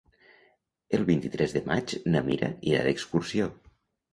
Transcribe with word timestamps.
El 0.99 1.03
vint-i-tres 1.09 1.53
de 1.57 1.63
maig 1.67 1.93
na 2.15 2.25
Mira 2.31 2.51
irà 2.73 2.83
d'excursió. 2.89 3.53